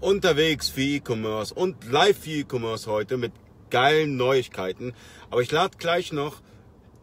[0.00, 3.32] unterwegs für E-Commerce und live für E-Commerce heute mit
[3.70, 4.94] geilen Neuigkeiten.
[5.30, 6.40] Aber ich lade gleich noch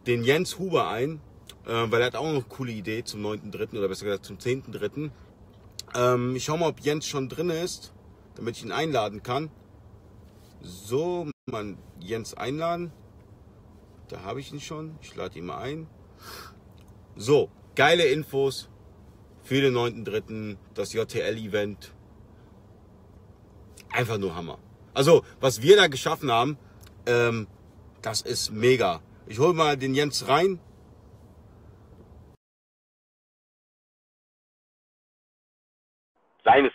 [0.06, 1.20] den Jens Huber ein,
[1.66, 3.78] äh, weil er hat auch noch eine coole Idee zum 9.3.
[3.78, 5.10] oder besser gesagt zum 10.3.
[5.94, 7.92] Ähm, ich schau mal, ob Jens schon drin ist,
[8.34, 9.50] damit ich ihn einladen kann.
[10.62, 12.92] So, man Jens einladen.
[14.08, 14.96] Da habe ich ihn schon.
[15.00, 15.86] Ich lade ihn mal ein.
[17.16, 18.68] So, geile Infos
[19.42, 20.56] für den 9.3.
[20.74, 21.95] das JTL-Event.
[23.92, 24.58] Einfach nur Hammer.
[24.94, 26.58] Also, was wir da geschaffen haben,
[27.06, 27.46] ähm,
[28.02, 29.00] das ist mega.
[29.26, 30.60] Ich hole mal den Jens rein.
[36.44, 36.72] Seines,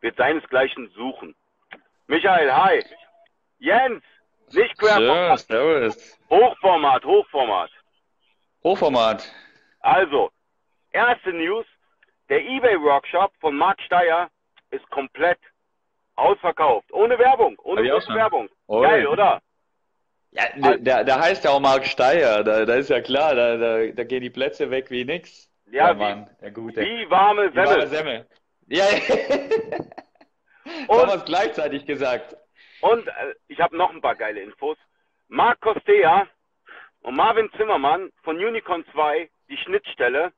[0.00, 1.34] wird seinesgleichen suchen.
[2.08, 2.84] Michael, hi.
[3.58, 4.02] Jens,
[4.50, 5.28] nicht Querformat.
[5.28, 6.18] Ja, servus.
[6.28, 7.70] Hochformat, Hochformat.
[8.64, 9.32] Hochformat.
[9.80, 10.30] Also,
[10.90, 11.66] erste News.
[12.28, 14.30] Der eBay-Workshop von Marc Steyer
[14.70, 15.38] ist komplett
[16.16, 16.92] ausverkauft.
[16.92, 17.58] Ohne Werbung.
[17.62, 18.48] Ohne Werbung.
[18.66, 19.40] Oh, Geil, oder?
[20.32, 22.42] Ja, der, der heißt ja auch Marc Steyer.
[22.42, 25.50] Da, da ist ja klar, da, da, da gehen die Plätze weg wie nix.
[25.70, 26.80] Ja, ja Mann, der Gute.
[26.80, 27.64] Wie warme Semmel.
[27.64, 28.26] Wie warme Semmel.
[28.68, 28.98] Ja, ja.
[30.88, 32.36] Und, haben wir es gleichzeitig gesagt.
[32.80, 34.78] Und äh, ich habe noch ein paar geile Infos.
[35.28, 36.26] Marc Costea
[37.02, 40.32] und Marvin Zimmermann von Unicorn 2, die Schnittstelle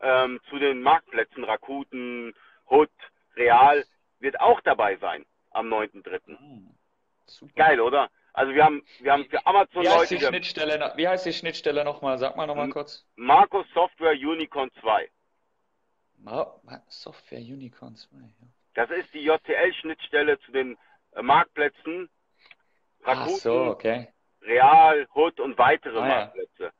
[0.00, 2.34] ähm, zu den Marktplätzen Rakuten,
[2.70, 2.90] Hood,
[3.36, 3.84] Real,
[4.20, 6.20] wird auch dabei sein am 9.3.
[6.26, 6.74] Mhm.
[7.54, 8.10] Geil, oder?
[8.32, 10.16] Also wir haben, wir haben für Amazon wie heißt Leute.
[10.16, 12.18] Die Schnittstelle, wie heißt die Schnittstelle nochmal?
[12.18, 13.04] Sag mal nochmal kurz.
[13.16, 15.10] Marco Software Unicorn 2.
[16.88, 18.46] Software Unicorn 2, ja.
[18.74, 20.78] Das ist die JTL-Schnittstelle zu den
[21.12, 22.08] äh, Marktplätzen.
[23.02, 24.08] Rakuten, Ach so, okay.
[24.42, 26.72] Real, Hood und weitere ah, Marktplätze.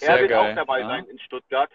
[0.00, 0.08] Ja.
[0.08, 0.52] Er wird geil.
[0.52, 0.88] auch dabei ja.
[0.88, 1.70] sein in Stuttgart.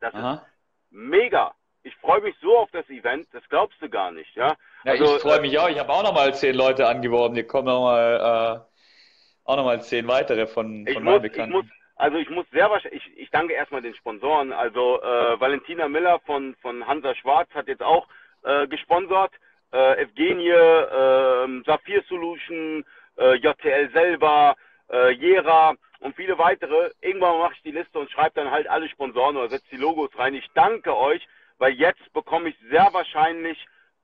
[0.00, 0.34] Das Aha.
[0.34, 0.42] ist
[0.90, 1.54] mega.
[1.86, 4.56] Ich freue mich so auf das Event, das glaubst du gar nicht, ja.
[4.84, 5.68] ja also, ich freue mich äh, auch.
[5.68, 7.36] Ich habe auch nochmal zehn Leute angeworben.
[7.36, 11.52] Die kommen nochmal, äh, auch nochmal zehn weitere von, von meinen Bekannten.
[11.52, 14.52] Muss, also ich muss sehr wahrscheinlich, ich, ich danke erstmal den Sponsoren.
[14.52, 18.08] Also äh, Valentina Miller von, von Hansa Schwarz hat jetzt auch
[18.42, 19.32] äh, gesponsert.
[19.72, 22.84] Äh, Evgenie, äh, Saphir Solution,
[23.16, 24.56] äh, JTL selber,
[24.90, 26.90] äh, Jera und viele weitere.
[27.00, 30.10] Irgendwann mache ich die Liste und schreibe dann halt alle Sponsoren oder setze die Logos
[30.18, 30.34] rein.
[30.34, 31.26] Ich danke euch,
[31.58, 33.58] weil jetzt bekomme ich sehr wahrscheinlich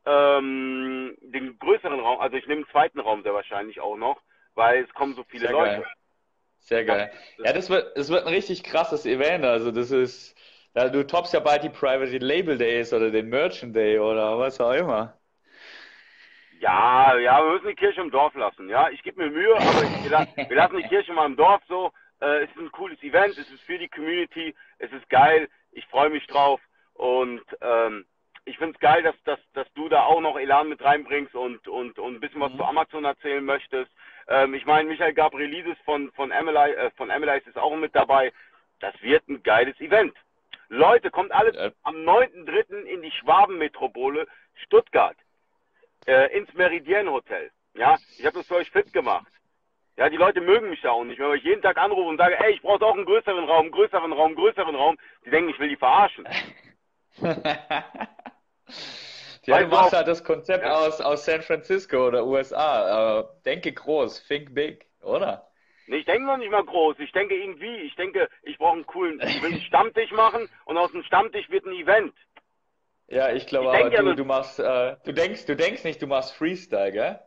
[0.05, 4.21] ähm, den größeren Raum, also ich nehme den zweiten Raum sehr wahrscheinlich auch noch,
[4.55, 5.83] weil es kommen so viele sehr Leute.
[5.83, 5.93] Geil.
[6.59, 7.13] Sehr geil.
[7.39, 9.45] Ja, das wird, das wird ein richtig krasses Event.
[9.45, 10.37] Also das ist,
[10.75, 14.61] ja, du toppst ja bald die Private Label Days oder den Merchant Day oder was
[14.61, 15.19] auch immer.
[16.61, 18.69] Ja, ja, wir müssen die Kirche im Dorf lassen.
[18.69, 21.37] Ja, ich gebe mir Mühe, aber ich, wir, lassen, wir, lassen, die Kirche mal im
[21.37, 21.91] Dorf so.
[22.21, 25.85] Äh, es ist ein cooles Event, es ist für die Community, es ist geil, ich
[25.87, 26.61] freue mich drauf
[26.95, 28.07] und ähm,
[28.45, 31.69] ich finde es geil, dass, dass, dass du da auch noch Elan mit reinbringst und,
[31.69, 32.59] und, und ein bisschen was mhm.
[32.59, 33.91] zu Amazon erzählen möchtest.
[34.29, 38.33] Ähm, ich meine, Michael Gabrielidis von, von Emily, äh, von Emily ist auch mit dabei.
[38.81, 40.15] Das wird ein geiles Event.
[40.69, 41.71] Leute, kommt alles ja.
[41.83, 42.83] am 9.3.
[42.83, 44.27] in die Schwabenmetropole
[44.65, 45.17] Stuttgart
[46.07, 47.51] äh, ins Meridian Hotel.
[47.75, 49.31] Ja, ich habe das für euch fit gemacht.
[49.97, 51.19] Ja, die Leute mögen mich da auch nicht.
[51.19, 54.13] Wenn ich jeden Tag anrufe und sage, ey, ich brauche auch einen größeren Raum, größeren
[54.13, 56.27] Raum, größeren Raum, die denken, ich will die verarschen.
[59.45, 60.75] ja, du machst halt das Konzept ja.
[60.75, 63.23] aus, aus San Francisco oder USA.
[63.45, 65.49] Denke groß, think big, oder?
[65.87, 66.97] Nee, ich denke noch nicht mal groß.
[67.01, 70.79] Ich denke irgendwie, ich denke, ich brauche einen coolen, ich will einen Stammtisch machen und
[70.79, 72.15] aus dem Stammtisch wird ein Event.
[73.09, 76.07] Ja, ich glaube aber, du, ja, du machst, äh, du denkst, du denkst nicht, du
[76.07, 77.21] machst Freestyle, gell?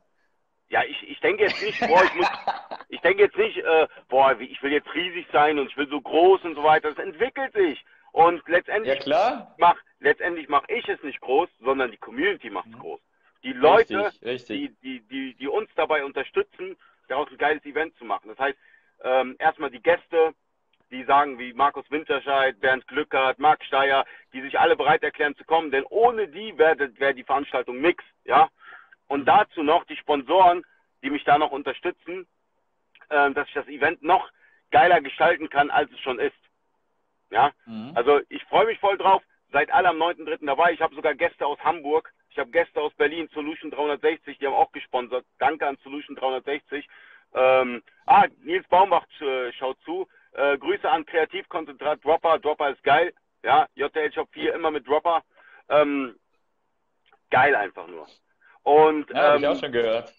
[0.69, 2.27] Ja, ich, ich denke jetzt nicht, boah, ich muss,
[2.89, 6.01] ich denke jetzt nicht, äh, boah, ich will jetzt riesig sein und ich will so
[6.01, 6.91] groß und so weiter.
[6.91, 7.85] Das entwickelt sich.
[8.15, 9.55] Und letztendlich ja, klar.
[9.57, 12.79] mach, letztendlich mache ich es nicht groß, sondern die Community macht es mhm.
[12.79, 13.01] groß.
[13.43, 14.57] Die Leute, richtig, richtig.
[14.57, 16.77] Die, die, die, die uns dabei unterstützen,
[17.09, 18.29] daraus ein geiles Event zu machen.
[18.29, 18.57] Das heißt,
[19.03, 20.33] ähm, erstmal die Gäste,
[20.91, 25.43] die sagen wie Markus Winterscheid, Bernd Glückert, Marc Steyer, die sich alle bereit erklären zu
[25.43, 28.47] kommen, denn ohne die wäre wär die Veranstaltung nix, ja.
[29.07, 29.25] Und mhm.
[29.25, 30.65] dazu noch die Sponsoren,
[31.03, 32.25] die mich da noch unterstützen,
[33.09, 34.31] äh, dass ich das Event noch
[34.71, 36.44] geiler gestalten kann, als es schon ist.
[37.29, 37.91] Ja, mhm.
[37.95, 39.21] also ich freue mich voll drauf.
[39.51, 40.45] Seid alle am 9.3.
[40.45, 40.73] dabei.
[40.73, 42.11] Ich habe sogar Gäste aus Hamburg.
[42.29, 45.25] Ich habe Gäste aus Berlin, Solution 360, die haben auch gesponsert.
[45.39, 46.87] Danke an Solution 360.
[47.33, 50.07] Ähm, ah, Nils Baumbach äh, schaut zu.
[50.33, 52.39] Äh, Grüße an Kreativkonzentrat Dropper.
[52.39, 53.13] Dropper ist geil.
[53.43, 55.23] Ja, JTL Shop 4 immer mit Dropper.
[55.69, 56.19] Ähm,
[57.29, 58.07] geil einfach nur.
[58.63, 60.13] Und, ja, ähm, habe ich auch schon gehört.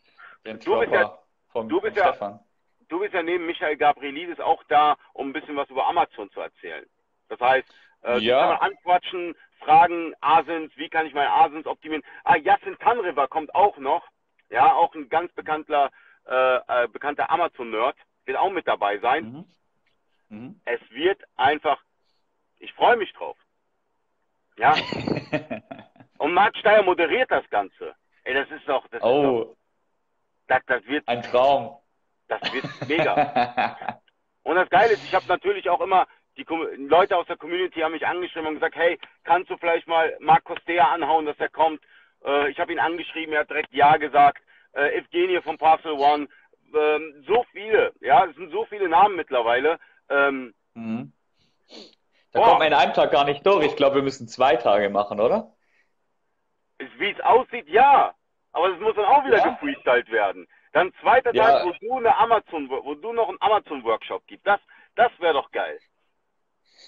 [0.46, 1.18] Den du bist ja,
[1.48, 2.40] vom, du bist ja,
[2.88, 6.40] du bist ja neben Michael Gabrielidis auch da, um ein bisschen was über Amazon zu
[6.40, 6.86] erzählen.
[7.28, 7.68] Das heißt,
[8.04, 8.40] äh, ja.
[8.40, 12.04] kann man anquatschen, Fragen, Asins, wie kann ich meine Asins optimieren?
[12.24, 14.06] Ah, Yassin Tanriver kommt auch noch.
[14.50, 15.90] Ja, auch ein ganz bekannter,
[16.26, 17.96] äh, äh, bekannter Amazon-Nerd.
[18.26, 19.46] Wird auch mit dabei sein.
[20.28, 20.36] Mhm.
[20.38, 20.60] Mhm.
[20.64, 21.80] Es wird einfach,
[22.58, 23.36] ich freue mich drauf.
[24.56, 24.74] Ja.
[26.18, 27.94] Und Marc Steyer moderiert das Ganze.
[28.24, 29.16] Ey, das ist doch, das oh.
[29.16, 29.56] ist doch,
[30.48, 31.76] das, das wird, ein Traum.
[32.28, 34.00] Das wird mega.
[34.42, 36.46] und das Geile ist, ich habe natürlich auch immer, die
[36.76, 40.44] Leute aus der Community haben mich angeschrieben und gesagt, hey, kannst du vielleicht mal Marc
[40.44, 41.80] Costea anhauen, dass er kommt?
[42.24, 44.42] Äh, ich habe ihn angeschrieben, er hat direkt Ja gesagt.
[44.72, 46.28] Äh, Evgenie von Parcel One.
[46.74, 49.78] Ähm, so viele, ja, es sind so viele Namen mittlerweile.
[50.10, 51.12] Ähm, mhm.
[52.32, 53.64] Da kommt man in einem Tag gar nicht durch.
[53.66, 55.54] Ich glaube, wir müssen zwei Tage machen, oder?
[56.98, 58.14] Wie es aussieht, ja.
[58.52, 59.48] Aber es muss dann auch wieder ja.
[59.48, 60.46] gefreestylt werden.
[60.72, 61.44] Dann zweiter ja.
[61.44, 64.46] Tag, wo du eine Amazon, wo du noch einen Amazon-Workshop gibst.
[64.46, 64.60] Das,
[64.94, 65.78] das wäre doch geil.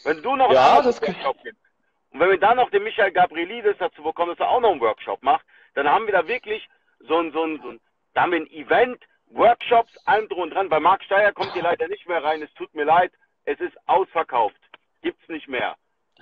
[0.05, 1.63] Wenn du noch ja, einen Amazon-Workshop gibst.
[2.11, 4.81] Und wenn wir dann noch den Michael Gabrielidis dazu bekommen, dass er auch noch einen
[4.81, 5.45] Workshop macht,
[5.75, 6.69] dann haben wir da wirklich
[7.01, 7.81] so ein, so ein, so ein
[8.15, 10.69] da haben wir ein Event, Workshops, allem drum und dran.
[10.69, 12.43] Bei Marc Steyer kommt ihr leider nicht mehr rein.
[12.43, 13.13] Es tut mir leid.
[13.45, 14.57] Es ist ausverkauft.
[15.03, 15.77] Gibt's nicht mehr.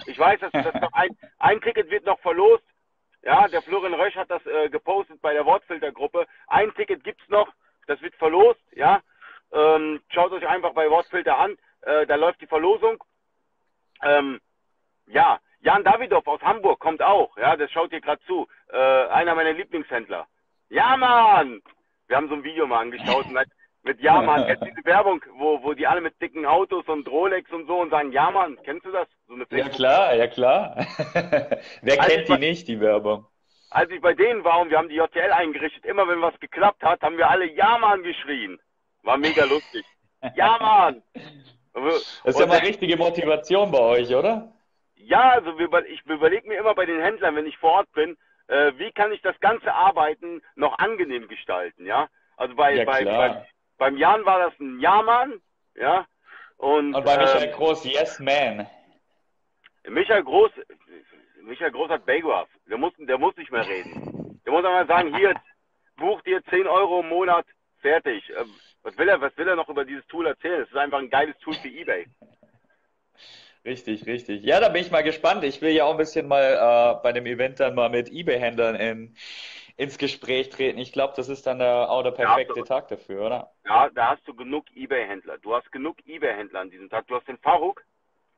[0.07, 2.65] Ich weiß, dass, dass noch ein, ein Ticket wird noch verlost.
[3.23, 6.27] Ja, der Florian Rösch hat das äh, gepostet bei der Wortfiltergruppe.
[6.49, 7.49] Ein Ticket gibt's noch,
[7.87, 8.61] das wird verlost.
[8.73, 9.01] Ja,
[9.53, 11.57] ähm, schaut euch einfach bei Wortfilter an.
[11.83, 13.03] Äh, da läuft die Verlosung.
[14.03, 14.41] Ähm,
[15.07, 17.37] ja, Jan Davidow aus Hamburg kommt auch.
[17.37, 18.47] Ja, das schaut ihr gerade zu.
[18.73, 18.77] Äh,
[19.09, 20.27] einer meiner Lieblingshändler.
[20.69, 21.63] Ja, Mann!
[22.09, 23.39] Wir haben so ein Video mal angeschaut und
[23.87, 24.45] mit Ja, Mann.
[24.47, 27.81] Kennst du diese Werbung, wo, wo die alle mit dicken Autos und Rolex und so
[27.81, 28.59] und sagen, Ja, Mann.
[28.65, 29.09] Kennst du das?
[29.29, 30.77] So eine ja, klar, ja, klar.
[31.83, 33.27] Wer als kennt die bei, nicht, die Werbung?
[33.71, 36.83] Als ich bei denen war und wir haben die JTL eingerichtet, immer wenn was geklappt
[36.83, 38.59] hat, haben wir alle Ja, Mann geschrien.
[39.03, 39.87] War mega lustig.
[40.35, 41.03] ja, Mann!
[41.77, 44.53] Das ist ja mal richtige Motivation bei euch, oder?
[44.97, 45.59] Ja, also
[45.89, 48.17] ich überlege mir immer bei den Händlern, wenn ich vor Ort bin,
[48.49, 52.09] äh, wie kann ich das ganze Arbeiten noch angenehm gestalten, ja?
[52.37, 53.47] Also bei, ja, bei, bei,
[53.79, 55.41] beim Jan war das ein Ja-Mann,
[55.75, 56.07] ja.
[56.57, 58.67] Und, und bei Michael ähm, Groß, Yes Man.
[59.89, 60.51] Michael Groß,
[61.43, 62.49] Michael Groß hat Bagwaf.
[62.69, 64.41] Der muss, der muss nicht mehr reden.
[64.45, 65.35] Der muss einmal sagen, hier,
[65.97, 67.47] buch dir 10 Euro im Monat,
[67.81, 68.33] fertig.
[68.87, 70.63] Was will er, was will er noch über dieses Tool erzählen?
[70.63, 72.07] Es ist einfach ein geiles Tool für eBay.
[73.65, 74.45] Richtig, richtig.
[74.45, 75.43] Ja, da bin ich mal gespannt.
[75.43, 78.77] Ich will ja auch ein bisschen mal äh, bei dem Event dann mal mit eBay-Händlern
[78.77, 79.17] in,
[79.77, 80.79] ins Gespräch treten.
[80.79, 83.51] Ich glaube, das ist dann der, auch der perfekte Tag dafür, oder?
[83.65, 85.39] Ja, da hast du genug eBay-Händler.
[85.39, 87.09] Du hast genug eBay-Händler an diesem Tag.
[87.09, 87.83] Du hast den Faruk,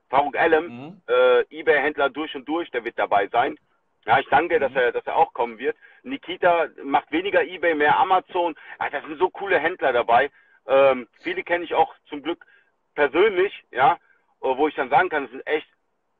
[0.09, 1.03] Faruk Alem, mhm.
[1.07, 3.59] äh, eBay-Händler durch und durch, der wird dabei sein.
[4.07, 4.61] Ja, ich danke, mhm.
[4.61, 5.77] dass er, dass er auch kommen wird.
[6.03, 8.55] Nikita macht weniger eBay, mehr Amazon.
[8.79, 10.31] Ach, das sind so coole Händler dabei.
[10.67, 12.45] Ähm, viele kenne ich auch zum Glück
[12.95, 13.99] persönlich, ja,
[14.41, 15.69] wo ich dann sagen kann, es sind echt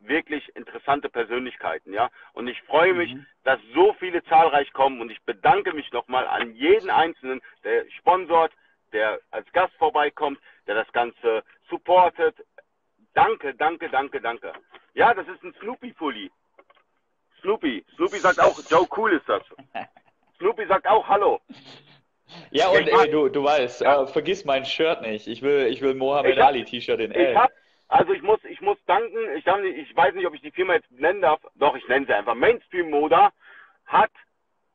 [0.01, 2.09] wirklich interessante Persönlichkeiten, ja.
[2.33, 3.27] Und ich freue mich, mhm.
[3.45, 8.53] dass so viele zahlreich kommen und ich bedanke mich nochmal an jeden Einzelnen, der sponsort,
[8.93, 12.37] der als Gast vorbeikommt, der das Ganze supportet.
[13.15, 14.53] Danke, danke, danke, danke.
[14.95, 16.31] Ja, das ist ein Snoopy-Pulli.
[17.41, 17.85] Snoopy.
[17.97, 19.43] Snoopy sagt auch, Joe Cool ist das.
[20.39, 21.41] Snoopy sagt auch Hallo.
[22.51, 24.03] Ja, und ey, du, du weißt, ja.
[24.03, 25.27] äh, vergiss mein Shirt nicht.
[25.27, 27.33] Ich will, ich will Mohammed Ali T-Shirt in L.
[27.33, 27.51] Ich hab,
[27.89, 30.75] also ich muss, ich muss danken, ich, hab, ich weiß nicht, ob ich die Firma
[30.75, 32.35] jetzt nennen darf, doch, ich nenne sie einfach.
[32.35, 33.33] Mainstream Moda
[33.87, 34.11] hat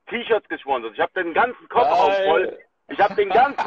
[0.07, 0.93] T-Shirts gesponsert.
[0.93, 2.27] Ich habe den ganzen Kofferraum Geil.
[2.27, 2.59] voll.
[2.89, 3.63] Ich habe den ganzen,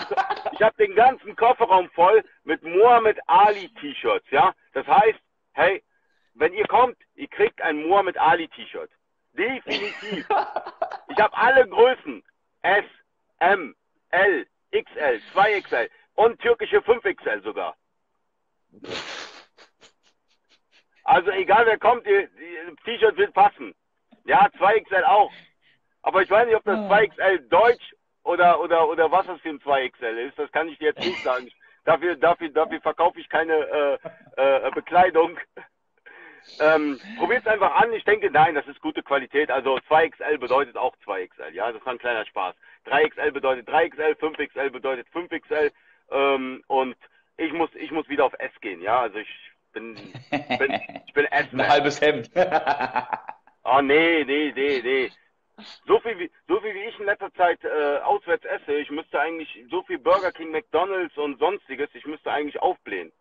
[0.53, 4.53] ich habe den ganzen Kofferraum voll mit Mohammed Ali T-Shirts, ja.
[4.75, 5.19] Das heißt,
[5.53, 5.83] hey,
[6.37, 8.91] wenn ihr kommt, ihr kriegt ein Mohammed Ali T-Shirt.
[9.33, 10.27] Definitiv.
[11.09, 12.23] Ich habe alle Größen.
[12.63, 12.85] S,
[13.39, 13.75] M,
[14.11, 17.77] L, XL, 2XL und türkische 5XL sogar.
[21.05, 23.75] Also egal wer kommt, die, die T-Shirt wird passen.
[24.25, 25.33] Ja, 2XL auch.
[26.03, 29.61] Aber ich weiß nicht, ob das 2XL Deutsch oder, oder, oder was das für ein
[29.61, 30.39] 2XL ist.
[30.39, 31.49] Das kann ich dir jetzt nicht sagen.
[31.85, 35.39] Dafür, dafür, dafür verkaufe ich keine äh, äh, Bekleidung.
[36.59, 37.93] Ähm, Probiert es einfach an.
[37.93, 39.51] Ich denke, nein, das ist gute Qualität.
[39.51, 41.51] Also 2XL bedeutet auch 2XL.
[41.53, 42.55] Ja, das ist ein kleiner Spaß.
[42.87, 45.71] 3XL bedeutet 3XL, 5XL bedeutet 5XL.
[46.11, 46.97] Ähm, und
[47.37, 48.81] ich muss, ich muss wieder auf S gehen.
[48.81, 49.29] Ja, also ich
[49.73, 52.31] bin, bin, ich bin Ein halbes Hemd.
[53.65, 55.11] oh nee, nee, nee, nee.
[55.87, 59.21] So viel, wie, so viel wie ich in letzter Zeit äh, auswärts esse, ich müsste
[59.21, 63.13] eigentlich so viel Burger King, McDonalds und sonstiges, ich müsste eigentlich aufblähen.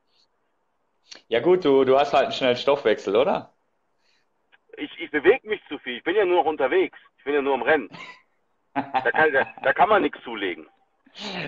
[1.28, 3.54] Ja gut, du, du hast halt einen schnellen Stoffwechsel, oder?
[4.78, 7.42] Ich, ich bewege mich zu viel, ich bin ja nur noch unterwegs, ich bin ja
[7.42, 7.90] nur am Rennen.
[8.74, 10.68] Da kann, da, da kann man nichts zulegen.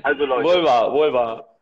[0.03, 0.45] Also Leute.
[0.45, 1.59] Wohl wahr, wohl wahr.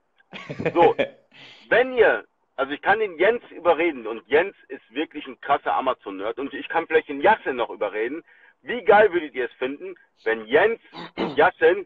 [0.74, 0.96] So,
[1.70, 2.24] wenn ihr
[2.58, 6.68] also ich kann den Jens überreden und Jens ist wirklich ein krasser Amazon-Nerd und ich
[6.70, 8.24] kann vielleicht den Jassen noch überreden.
[8.62, 10.80] Wie geil würdet ihr es finden, wenn Jens
[11.18, 11.86] und Jassen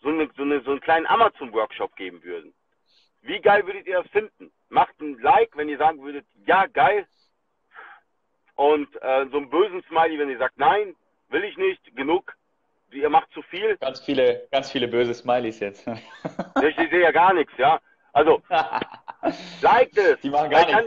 [0.00, 2.54] so, eine, so, eine, so einen kleinen Amazon-Workshop geben würden?
[3.22, 4.52] Wie geil würdet ihr das finden?
[4.74, 7.06] Macht ein Like, wenn ihr sagen würdet, ja, geil.
[8.56, 10.96] Und äh, so einen bösen Smiley, wenn ihr sagt, nein,
[11.28, 12.36] will ich nicht, genug,
[12.90, 13.76] ihr macht zu viel.
[13.76, 15.86] Ganz viele, ganz viele böse Smileys jetzt.
[15.86, 17.80] ich sehe ja gar nichts, ja.
[18.12, 18.42] Also,
[19.62, 20.20] liked es.
[20.22, 20.86] Die machen gar ich, kann,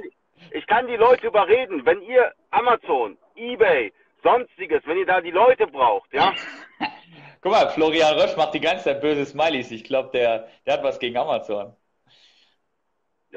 [0.52, 5.66] ich kann die Leute überreden, wenn ihr Amazon, Ebay, sonstiges, wenn ihr da die Leute
[5.66, 6.34] braucht, ja.
[7.42, 9.72] Guck mal, Florian Rösch macht die ganze Zeit böse Smileys.
[9.72, 11.74] Ich glaube, der, der hat was gegen Amazon.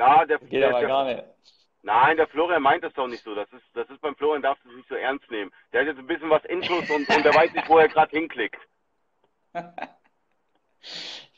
[0.00, 1.22] Ja, der geht der, aber gar nicht.
[1.82, 3.34] Nein, der Florian meint das doch nicht so.
[3.34, 5.52] Das ist, das ist beim Florian darfst du es nicht so ernst nehmen.
[5.72, 8.10] Der hat jetzt ein bisschen was Infos und, und der weiß nicht, wo er gerade
[8.10, 8.60] hinklickt.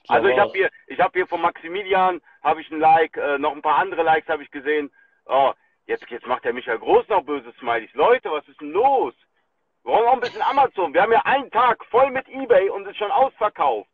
[0.06, 3.52] also ich habe hier, ich habe hier von Maximilian habe ich ein Like, äh, noch
[3.52, 4.92] ein paar andere Likes habe ich gesehen.
[5.26, 5.52] Oh,
[5.86, 7.92] jetzt, jetzt macht der Michael Groß noch böse Smileys.
[7.94, 9.14] Leute, was ist denn los?
[9.82, 10.94] Wir wollen noch ein bisschen Amazon.
[10.94, 13.90] Wir haben ja einen Tag voll mit eBay und es ist schon ausverkauft.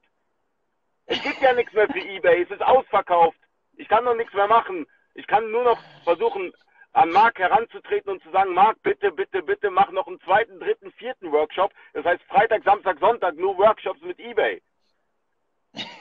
[1.06, 2.42] Es gibt ja nichts mehr für eBay.
[2.42, 3.38] Es ist ausverkauft.
[3.78, 4.87] Ich kann noch nichts mehr machen.
[5.14, 6.52] Ich kann nur noch versuchen,
[6.92, 10.90] an Marc heranzutreten und zu sagen, Marc, bitte, bitte, bitte mach noch einen zweiten, dritten,
[10.92, 11.73] vierten Workshop.
[11.94, 14.61] Das heißt Freitag, Samstag, Sonntag nur Workshops mit eBay.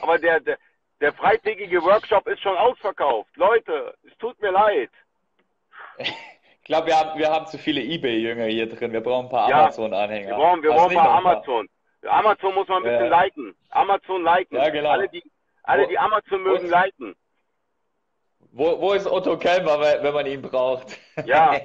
[0.01, 0.57] Aber der, der,
[1.01, 3.29] der freitägige Workshop ist schon ausverkauft.
[3.35, 4.89] Leute, es tut mir leid.
[5.97, 8.91] Ich glaube, wir haben, wir haben zu viele eBay-Jünger hier drin.
[8.91, 10.29] Wir brauchen ein paar ja, Amazon-Anhänger.
[10.29, 11.69] Wir brauchen, wir brauchen ein paar Amazon.
[12.05, 13.21] Amazon muss man ein bisschen ja.
[13.21, 13.55] liken.
[13.69, 14.57] Amazon liken.
[14.57, 14.89] Ja, genau.
[14.89, 15.23] Alle, die,
[15.63, 17.15] alle, die Amazon mögen, liken.
[18.57, 20.97] Wo, wo ist Otto Kelmer, wenn man ihn braucht?
[21.25, 21.53] Ja.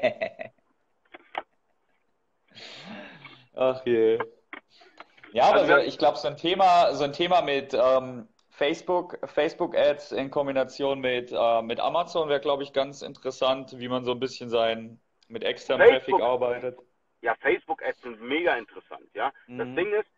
[3.54, 4.18] Ach je.
[5.32, 9.18] Ja, aber also, so, ich glaube, so ein Thema, so ein Thema mit ähm, Facebook,
[9.24, 14.04] Facebook Ads in Kombination mit, äh, mit Amazon wäre, glaube ich, ganz interessant, wie man
[14.04, 16.78] so ein bisschen sein mit externem Traffic arbeitet.
[17.22, 19.32] Ja, Facebook Ads sind mega interessant, ja.
[19.46, 19.58] Mhm.
[19.58, 20.10] Das Ding ist,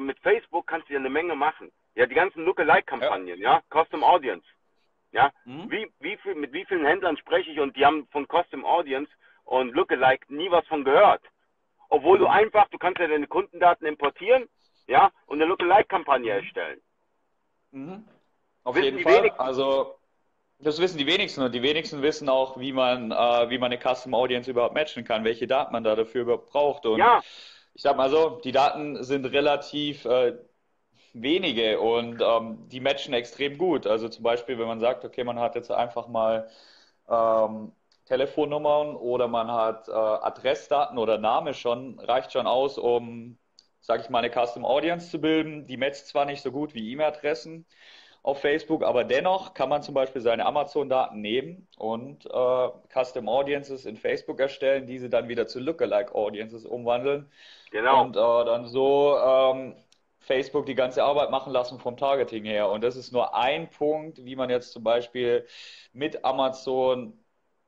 [0.00, 1.72] mit Facebook kannst du ja eine Menge machen.
[1.96, 3.54] Ja, die ganzen Lookalike-Kampagnen, ja.
[3.54, 4.46] ja, Custom Audience.
[5.12, 5.70] Ja, mhm.
[5.70, 9.10] wie, wie viel, mit wie vielen Händlern spreche ich und die haben von Custom Audience
[9.44, 11.22] und Lookalike nie was von gehört.
[11.88, 12.22] Obwohl mhm.
[12.22, 14.48] du einfach, du kannst ja deine Kundendaten importieren,
[14.86, 16.38] ja, und eine Lookalike-Kampagne mhm.
[16.38, 16.80] erstellen.
[17.72, 18.04] Mhm.
[18.64, 19.30] Auf wissen jeden Fall.
[19.38, 19.96] Also,
[20.58, 23.80] das wissen die wenigsten und die wenigsten wissen auch, wie man, äh, wie man eine
[23.80, 26.86] Custom Audience überhaupt matchen kann, welche Daten man da dafür überhaupt braucht.
[26.86, 27.22] Und ja.
[27.74, 30.36] ich sag mal so, die Daten sind relativ äh,
[31.12, 33.86] wenige und ähm, die matchen extrem gut.
[33.86, 36.48] Also zum Beispiel, wenn man sagt, okay, man hat jetzt einfach mal
[37.08, 37.72] ähm,
[38.06, 43.38] Telefonnummern oder man hat äh, Adressdaten oder Name schon, reicht schon aus, um,
[43.80, 45.66] sage ich mal, eine Custom Audience zu bilden.
[45.66, 47.66] Die matcht zwar nicht so gut wie E-Mail-Adressen
[48.22, 53.86] auf Facebook, aber dennoch kann man zum Beispiel seine Amazon-Daten nehmen und äh, Custom Audiences
[53.86, 57.30] in Facebook erstellen, diese dann wieder zu Lookalike Audiences umwandeln.
[57.70, 58.02] Genau.
[58.02, 59.74] Und äh, dann so ähm,
[60.20, 62.68] Facebook die ganze Arbeit machen lassen vom Targeting her.
[62.70, 65.46] Und das ist nur ein Punkt, wie man jetzt zum Beispiel
[65.92, 67.18] mit Amazon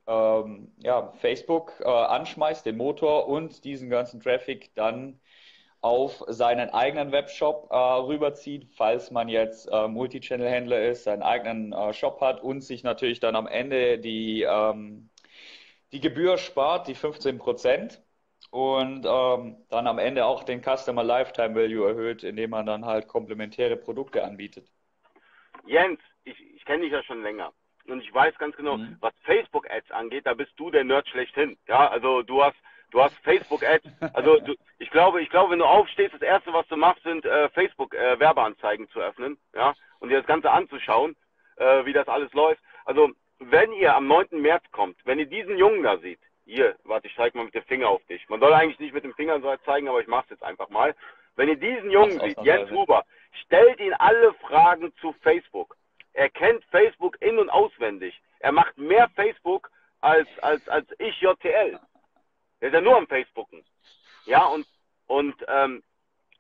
[0.07, 5.21] ähm, ja, Facebook äh, anschmeißt, den Motor und diesen ganzen Traffic dann
[5.81, 11.93] auf seinen eigenen Webshop äh, rüberzieht, falls man jetzt äh, Multichannel-Händler ist, seinen eigenen äh,
[11.93, 15.11] Shop hat und sich natürlich dann am Ende die, ähm,
[15.93, 18.03] die Gebühr spart, die 15 Prozent
[18.53, 23.09] und ähm, dann am Ende auch den Customer Lifetime Value erhöht, indem man dann halt
[23.09, 24.69] komplementäre Produkte anbietet.
[25.65, 27.55] Jens, ich, ich kenne dich ja schon länger
[27.87, 28.99] und ich weiß ganz genau, mhm.
[29.01, 31.57] was Facebook Ads angeht, da bist du der Nerd schlechthin.
[31.67, 32.57] Ja, also du hast
[32.91, 36.53] du hast Facebook Ads, also du, ich glaube, ich glaube, wenn du aufstehst, das erste,
[36.53, 40.51] was du machst, sind äh, Facebook äh, Werbeanzeigen zu öffnen, ja, und dir das Ganze
[40.51, 41.17] anzuschauen,
[41.57, 42.63] äh, wie das alles läuft.
[42.85, 44.43] Also wenn ihr am 9.
[44.43, 46.21] März kommt, wenn ihr diesen Jungen da seht,
[46.53, 48.29] hier, warte, ich zeige mal mit dem Finger auf dich.
[48.29, 50.69] Man soll eigentlich nicht mit dem Finger so zeigen, aber ich mache es jetzt einfach
[50.69, 50.95] mal.
[51.35, 53.05] Wenn ihr diesen Jungen seht, Jens Huber,
[53.45, 55.77] stellt ihn alle Fragen zu Facebook.
[56.13, 58.21] Er kennt Facebook in- und auswendig.
[58.41, 59.71] Er macht mehr Facebook
[60.03, 61.81] als, als, als ich JTL.
[62.61, 63.65] Er ist ja nur am Facebooken.
[64.27, 64.67] Ja, und,
[65.07, 65.83] und ähm,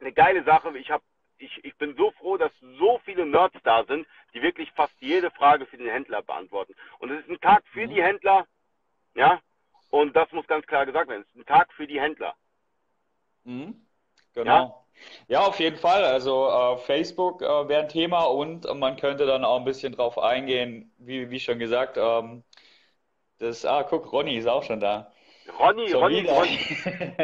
[0.00, 1.02] eine geile Sache, ich, hab,
[1.38, 5.30] ich, ich bin so froh, dass so viele Nerds da sind, die wirklich fast jede
[5.30, 6.74] Frage für den Händler beantworten.
[6.98, 7.94] Und es ist ein Tag für mhm.
[7.94, 8.46] die Händler,
[9.14, 9.40] ja,
[9.92, 11.22] und das muss ganz klar gesagt werden.
[11.22, 12.34] Es ist ein Tag für die Händler.
[13.44, 13.86] Mhm.
[14.32, 14.86] Genau.
[15.28, 15.40] Ja?
[15.40, 15.46] ja?
[15.46, 16.02] auf jeden Fall.
[16.04, 20.18] Also äh, Facebook äh, wäre ein Thema und man könnte dann auch ein bisschen drauf
[20.18, 21.98] eingehen, wie, wie schon gesagt.
[21.98, 22.42] Ähm,
[23.38, 25.12] das, ah, guck, Ronny ist auch schon da.
[25.58, 26.58] Ronny, schon Ronny, Ronny.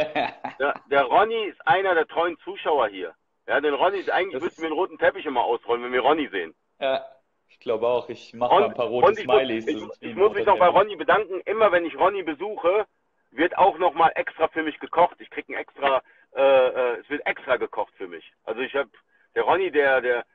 [0.59, 3.15] der, der, Ronny ist einer der treuen Zuschauer hier.
[3.47, 6.03] Ja, denn Ronny ist eigentlich, das müssten wir den roten Teppich immer ausrollen, wenn wir
[6.03, 6.55] Ronny sehen.
[6.81, 7.03] Ja,
[7.49, 9.67] Ich glaube auch, ich mache mal ein paar rote ich Smileys.
[9.67, 11.41] Muss, ich, ich muss mich noch bei Ronny bedanken.
[11.45, 12.87] Immer wenn ich Ronny besuche,
[13.31, 15.17] wird auch nochmal extra für mich gekocht.
[15.21, 16.03] Ich kriege ein extra,
[16.35, 18.33] äh, äh, es wird extra gekocht für mich.
[18.45, 18.91] Also ich habe,
[19.35, 20.27] der Ronny, der, der,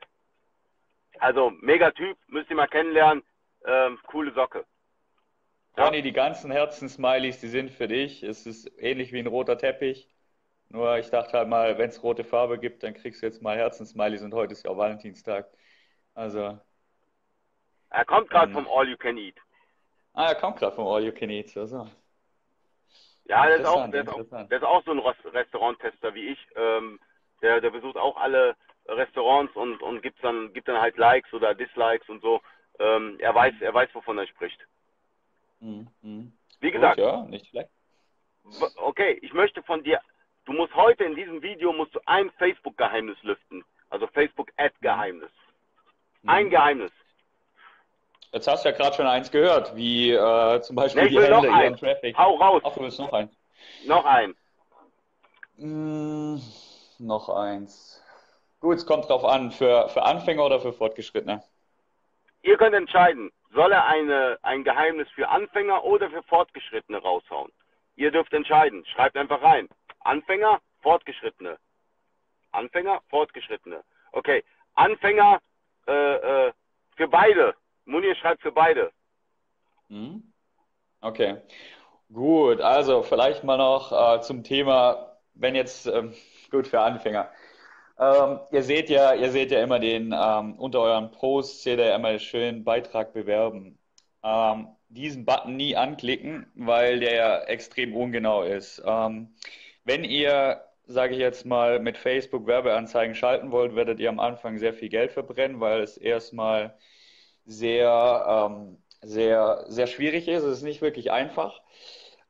[1.18, 3.22] also mega Typ, müsst ihr mal kennenlernen,
[3.64, 4.64] ähm, coole Socke.
[5.76, 8.22] Ronny, die ganzen Herzen-Smileys, die sind für dich.
[8.22, 10.08] Es ist ähnlich wie ein roter Teppich.
[10.68, 13.56] Nur ich dachte halt mal, wenn es rote Farbe gibt, dann kriegst du jetzt mal
[13.56, 15.48] Herzen-Smileys und heute ist ja auch Valentinstag.
[16.14, 16.58] Also.
[17.94, 19.36] Er kommt gerade vom All You Can Eat.
[20.14, 21.56] Ah, er kommt gerade vom All You Can Eat.
[21.56, 21.88] Also.
[23.26, 26.38] Ja, der ist, auch, der, ist auch, der ist auch so ein Restauranttester wie ich.
[26.56, 26.98] Ähm,
[27.40, 31.54] der, der besucht auch alle Restaurants und, und gibt dann, gibt dann halt Likes oder
[31.54, 32.40] Dislikes und so.
[32.80, 34.60] Ähm, er weiß, er weiß, wovon er spricht.
[35.60, 36.32] Mhm.
[36.60, 36.96] Wie gesagt.
[36.96, 37.70] Gut, ja, nicht schlecht.
[38.76, 40.00] Okay, ich möchte von dir,
[40.44, 43.64] du musst heute in diesem Video musst du ein Facebook-Geheimnis lüften.
[43.88, 45.30] Also Facebook-Ad-Geheimnis.
[46.22, 46.28] Mhm.
[46.28, 46.92] Ein Geheimnis.
[48.34, 51.46] Jetzt hast du ja gerade schon eins gehört, wie äh, zum Beispiel nee, die Hände
[51.46, 52.18] ihren Traffic.
[52.18, 52.62] Hau raus.
[52.64, 53.30] Ach, du willst noch ein.
[53.86, 54.34] Noch ein.
[55.56, 56.40] Mm,
[56.98, 58.02] noch eins.
[58.58, 61.44] Gut, es kommt drauf an, für, für Anfänger oder für Fortgeschrittene?
[62.42, 67.52] Ihr könnt entscheiden, soll er eine, ein Geheimnis für Anfänger oder für Fortgeschrittene raushauen?
[67.94, 68.84] Ihr dürft entscheiden.
[68.86, 69.68] Schreibt einfach rein.
[70.00, 71.56] Anfänger, Fortgeschrittene.
[72.50, 73.84] Anfänger, Fortgeschrittene.
[74.10, 74.42] Okay.
[74.74, 75.40] Anfänger
[75.86, 76.52] äh, äh,
[76.96, 77.54] für beide.
[77.84, 78.90] Munir schreibt für beide.
[79.88, 80.32] Mhm.
[81.00, 81.36] Okay.
[82.12, 86.14] Gut, also vielleicht mal noch äh, zum Thema, wenn jetzt, ähm,
[86.50, 87.30] gut für Anfänger.
[87.98, 91.94] Ähm, ihr seht ja, ihr seht ja immer den, ähm, unter euren Posts seht ihr
[91.94, 93.78] immer schön Beitrag bewerben.
[94.22, 98.82] Ähm, diesen Button nie anklicken, weil der ja extrem ungenau ist.
[98.86, 99.34] Ähm,
[99.84, 104.58] wenn ihr, sage ich jetzt mal, mit Facebook Werbeanzeigen schalten wollt, werdet ihr am Anfang
[104.58, 106.76] sehr viel Geld verbrennen, weil es erstmal
[107.46, 110.42] sehr, ähm, sehr, sehr schwierig ist.
[110.42, 111.60] Es ist nicht wirklich einfach.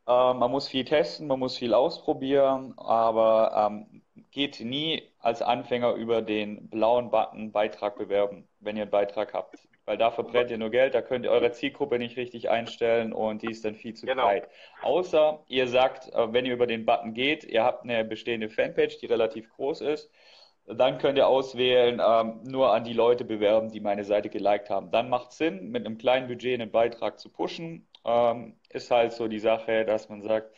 [0.07, 5.95] Ähm, man muss viel testen, man muss viel ausprobieren, aber ähm, geht nie als Anfänger
[5.95, 9.59] über den blauen Button Beitrag bewerben, wenn ihr einen Beitrag habt.
[9.87, 13.43] Weil da verbrennt ihr nur Geld, da könnt ihr eure Zielgruppe nicht richtig einstellen und
[13.43, 14.25] die ist dann viel zu genau.
[14.25, 14.49] breit.
[14.83, 18.99] Außer ihr sagt, äh, wenn ihr über den Button geht, ihr habt eine bestehende Fanpage,
[18.99, 20.11] die relativ groß ist
[20.67, 24.91] dann könnt ihr auswählen, ähm, nur an die Leute bewerben, die meine Seite geliked haben.
[24.91, 27.87] Dann macht es Sinn, mit einem kleinen Budget einen Beitrag zu pushen.
[28.05, 30.55] Ähm, ist halt so die Sache, dass man sagt,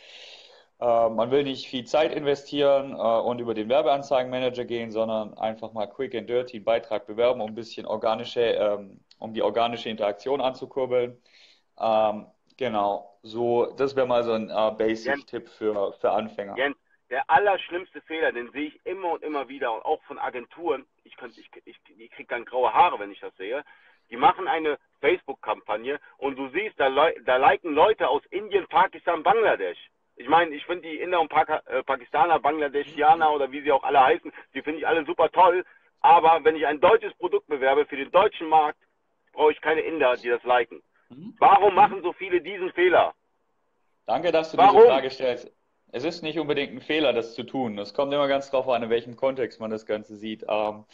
[0.81, 5.73] äh, man will nicht viel Zeit investieren äh, und über den Werbeanzeigenmanager gehen, sondern einfach
[5.73, 9.89] mal quick and dirty einen Beitrag bewerben, um ein bisschen organische, ähm, um die organische
[9.89, 11.21] Interaktion anzukurbeln.
[11.81, 16.57] Ähm, genau, so, das wäre mal so ein äh, Basic-Tipp für, für Anfänger.
[16.57, 16.77] Jens,
[17.11, 21.17] der allerschlimmste Fehler, den sehe ich immer und immer wieder und auch von Agenturen, ich,
[21.17, 23.65] könnte, ich, ich, ich kriege dann graue Haare, wenn ich das sehe,
[24.11, 26.91] die machen eine Facebook-Kampagne und du siehst, da,
[27.25, 29.79] da liken Leute aus Indien, Pakistan, Bangladesch.
[30.17, 33.83] Ich meine, ich finde die Inder und Pak äh, Pakistaner, Bangladeschianer oder wie sie auch
[33.83, 35.65] alle heißen, die finde ich alle super toll.
[36.01, 38.79] Aber wenn ich ein deutsches Produkt bewerbe für den deutschen Markt,
[39.33, 40.83] brauche ich keine Inder, die das liken.
[41.11, 41.35] Mhm.
[41.39, 43.15] Warum machen so viele diesen Fehler?
[44.07, 44.77] Danke, dass du Warum?
[44.77, 45.53] diese Frage stellst.
[45.93, 47.79] Es ist nicht unbedingt ein Fehler, das zu tun.
[47.79, 50.45] Es kommt immer ganz drauf an, in welchem Kontext man das Ganze sieht.
[50.49, 50.85] Ähm,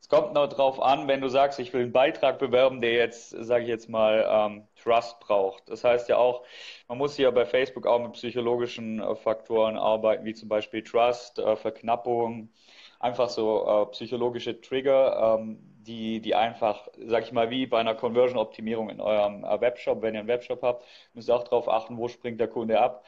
[0.00, 3.30] es kommt nur darauf an, wenn du sagst, ich will einen Beitrag bewerben, der jetzt,
[3.30, 5.68] sage ich jetzt mal, ähm, Trust braucht.
[5.68, 6.44] Das heißt ja auch,
[6.88, 11.38] man muss hier bei Facebook auch mit psychologischen äh, Faktoren arbeiten, wie zum Beispiel Trust,
[11.38, 12.50] äh, Verknappung,
[12.98, 17.94] einfach so äh, psychologische Trigger, ähm, die, die einfach, sag ich mal, wie bei einer
[17.94, 20.84] Conversion-Optimierung in eurem äh, Webshop, wenn ihr einen Webshop habt,
[21.14, 23.04] müsst ihr auch darauf achten, wo springt der Kunde ab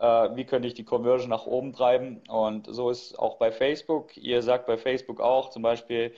[0.00, 2.22] wie könnte ich die Conversion nach oben treiben.
[2.28, 4.16] Und so ist auch bei Facebook.
[4.16, 6.14] Ihr sagt bei Facebook auch zum Beispiel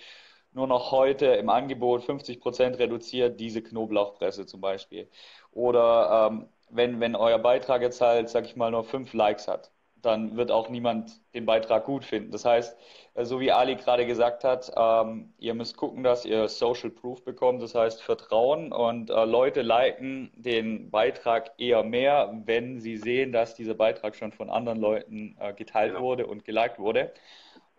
[0.53, 5.09] nur noch heute im Angebot 50% reduziert diese Knoblauchpresse zum Beispiel.
[5.53, 9.71] Oder ähm, wenn, wenn euer Beitrag jetzt halt, sag ich mal, nur fünf Likes hat,
[10.03, 12.31] dann wird auch niemand den Beitrag gut finden.
[12.31, 12.77] Das heißt,
[13.15, 17.25] äh, so wie Ali gerade gesagt hat, ähm, ihr müsst gucken, dass ihr Social Proof
[17.25, 23.33] bekommt, das heißt Vertrauen und äh, Leute liken den Beitrag eher mehr, wenn sie sehen,
[23.33, 26.05] dass dieser Beitrag schon von anderen Leuten äh, geteilt genau.
[26.05, 27.13] wurde und geliked wurde.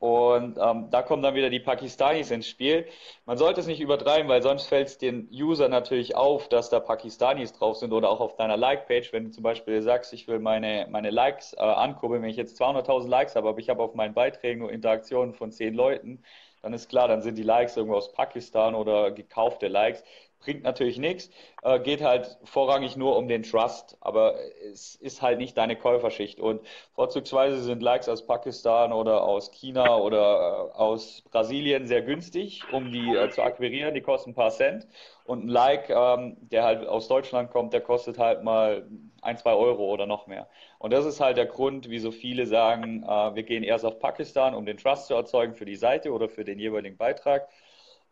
[0.01, 2.87] Und ähm, da kommen dann wieder die Pakistanis ins Spiel.
[3.27, 6.79] Man sollte es nicht übertreiben, weil sonst fällt es den User natürlich auf, dass da
[6.79, 9.13] Pakistanis drauf sind oder auch auf deiner Like-Page.
[9.13, 12.59] Wenn du zum Beispiel sagst, ich will meine, meine Likes äh, ankurbeln, wenn ich jetzt
[12.59, 16.23] 200.000 Likes habe, aber ich habe auf meinen Beiträgen nur Interaktionen von 10 Leuten,
[16.63, 20.03] dann ist klar, dann sind die Likes irgendwo aus Pakistan oder gekaufte Likes.
[20.41, 21.30] Bringt natürlich nichts,
[21.63, 24.36] äh, geht halt vorrangig nur um den Trust, aber
[24.71, 26.39] es ist halt nicht deine Käuferschicht.
[26.39, 26.62] Und
[26.93, 32.91] vorzugsweise sind Likes aus Pakistan oder aus China oder äh, aus Brasilien sehr günstig, um
[32.91, 33.93] die äh, zu akquirieren.
[33.93, 34.88] Die kosten ein paar Cent.
[35.23, 38.86] Und ein Like, ähm, der halt aus Deutschland kommt, der kostet halt mal
[39.21, 40.49] ein, zwei Euro oder noch mehr.
[40.80, 44.56] Und das ist halt der Grund, wieso viele sagen, äh, wir gehen erst auf Pakistan,
[44.56, 47.47] um den Trust zu erzeugen für die Seite oder für den jeweiligen Beitrag.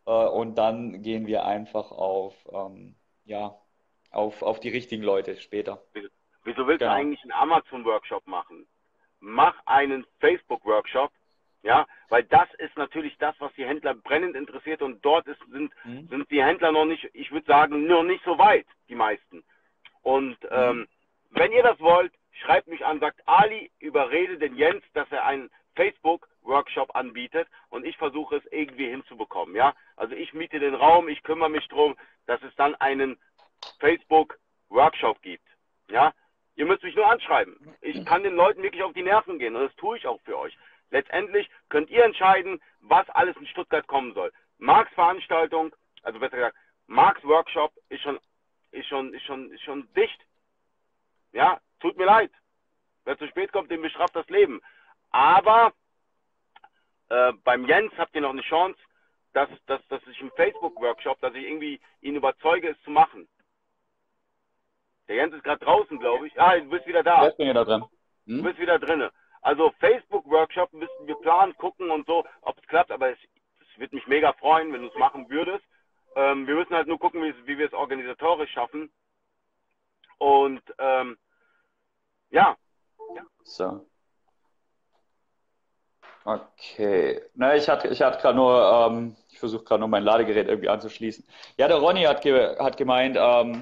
[0.09, 2.95] Äh, und dann gehen wir einfach auf, ähm,
[3.25, 3.55] ja,
[4.09, 5.83] auf, auf die richtigen Leute später.
[6.43, 6.93] Wieso willst genau.
[6.93, 8.65] du eigentlich einen Amazon-Workshop machen?
[9.19, 11.11] Mach einen Facebook-Workshop,
[11.61, 15.71] ja, weil das ist natürlich das, was die Händler brennend interessiert und dort ist, sind,
[15.83, 16.07] mhm.
[16.07, 19.43] sind die Händler noch nicht, ich würde sagen, noch nicht so weit, die meisten.
[20.01, 20.49] Und mhm.
[20.49, 20.87] ähm,
[21.29, 25.51] wenn ihr das wollt, schreibt mich an, sagt Ali, überrede den Jens, dass er einen
[26.39, 29.73] Facebook-Workshop anbietet und ich versuche es irgendwie hinzubekommen, ja.
[29.95, 33.19] Also ich miete den Raum, ich kümmere mich darum, dass es dann einen
[33.79, 35.47] Facebook-Workshop gibt,
[35.89, 36.13] ja.
[36.55, 37.55] Ihr müsst mich nur anschreiben.
[37.79, 40.37] Ich kann den Leuten wirklich auf die Nerven gehen und das tue ich auch für
[40.37, 40.57] euch.
[40.89, 44.33] Letztendlich könnt ihr entscheiden, was alles in Stuttgart kommen soll.
[44.57, 45.73] Marks Veranstaltung,
[46.03, 48.19] also besser gesagt, Marks Workshop ist schon,
[48.71, 50.19] ist schon, ist schon, ist schon dicht.
[51.31, 52.31] Ja, tut mir leid.
[53.05, 54.59] Wer zu spät kommt, dem bestraft das Leben.
[55.11, 55.73] Aber
[57.09, 58.79] äh, beim Jens habt ihr noch eine Chance,
[59.33, 63.27] dass, dass, dass ich im Facebook-Workshop, dass ich irgendwie ihn überzeuge, es zu machen.
[65.07, 66.39] Der Jens ist gerade draußen, glaube ich.
[66.39, 67.25] Ah, du bist wieder da.
[67.25, 67.83] Jetzt bin ich da drin.
[68.25, 68.37] Hm?
[68.37, 69.11] Du bist wieder drinne.
[69.41, 72.91] Also Facebook-Workshop müssten wir planen, gucken und so, ob es klappt.
[72.91, 73.17] Aber es,
[73.61, 75.63] es wird mich mega freuen, wenn du es machen würdest.
[76.15, 78.91] Ähm, wir müssen halt nur gucken, wie, wie wir es organisatorisch schaffen.
[80.19, 81.17] Und ähm,
[82.29, 82.55] ja.
[83.15, 83.23] ja.
[83.43, 83.88] So.
[86.29, 87.21] Okay.
[87.33, 90.69] Na, ich hatte, ich hatte gerade nur, ähm, ich versuche gerade nur mein Ladegerät irgendwie
[90.69, 91.25] anzuschließen.
[91.57, 93.61] Ja, der Ronny hat, ge hat gemeint, ähm,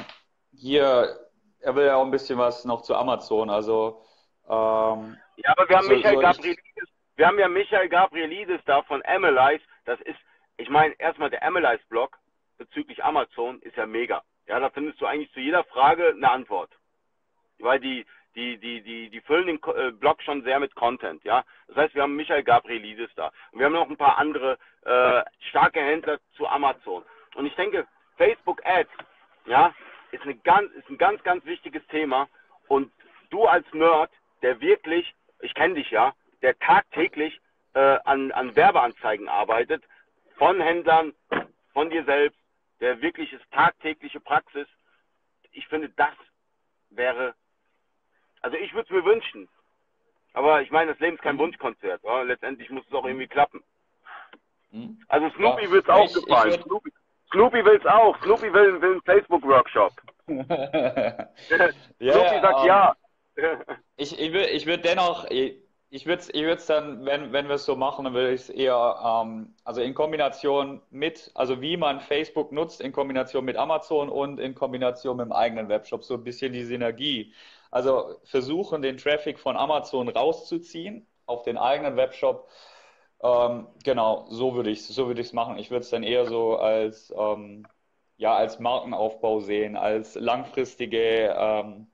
[0.53, 1.17] hier,
[1.59, 3.49] er will ja auch ein bisschen was noch zu Amazon.
[3.49, 4.01] Also
[4.49, 8.81] ähm, ja, aber wir haben so, Michael so Gabrielidis, wir haben ja Michael Gabrielidis da
[8.83, 9.63] von Amelize.
[9.85, 10.19] Das ist,
[10.57, 12.17] ich meine, erstmal der Amelize-Blog
[12.57, 14.23] bezüglich Amazon ist ja mega.
[14.47, 16.71] Ja, da findest du eigentlich zu jeder Frage eine Antwort.
[17.59, 18.05] Weil die,
[18.37, 21.43] die, die, die, die füllen den äh, Blog schon sehr mit Content, ja.
[21.67, 23.31] Das heißt, wir haben Michael Gabrielidis da.
[23.51, 27.03] Und wir haben noch ein paar andere äh, starke Händler zu Amazon.
[27.33, 28.91] Und ich denke, Facebook Ads,
[29.45, 29.73] ja,
[30.11, 32.29] ist, eine ganz, ist ein ganz, ganz wichtiges Thema.
[32.67, 32.91] Und
[33.31, 34.11] du als Nerd,
[34.43, 37.41] der wirklich, ich kenne dich ja, der tagtäglich
[37.73, 39.83] äh, an, an Werbeanzeigen arbeitet,
[40.35, 41.13] von Händlern,
[41.73, 42.39] von dir selbst,
[42.81, 44.67] der wirklich ist tagtägliche Praxis.
[45.53, 46.13] Ich finde, das
[46.91, 47.33] wäre,
[48.47, 49.49] also ich würde es mir wünschen.
[50.31, 51.39] Aber ich meine, das Leben ist kein mhm.
[51.39, 52.01] Wunschkonzert.
[52.01, 52.21] Ja?
[52.21, 53.61] Letztendlich muss es auch irgendwie klappen.
[54.71, 55.01] Mhm.
[55.09, 56.53] Also Snoopy ja, wird es auch gefallen.
[56.53, 56.91] Ich, Snoopy,
[57.31, 58.17] Snoopy will es auch.
[58.23, 59.91] Snoopy will, will einen Facebook-Workshop.
[60.27, 62.95] ja, Snoopy sagt um, ja.
[63.97, 65.25] ich ich würde ich würd dennoch,
[65.89, 68.49] ich würde es ich dann, wenn, wenn wir es so machen, dann würde ich es
[68.49, 74.09] eher, ähm, also in Kombination mit, also wie man Facebook nutzt, in Kombination mit Amazon
[74.09, 77.33] und in Kombination mit dem eigenen Webshop, so ein bisschen die Synergie.
[77.71, 82.49] Also versuchen, den Traffic von Amazon rauszuziehen auf den eigenen Webshop.
[83.21, 85.57] Ähm, genau, so würde ich es so würd machen.
[85.57, 87.67] Ich würde es dann eher so als, ähm,
[88.17, 91.87] ja, als Markenaufbau sehen, als langfristige ähm,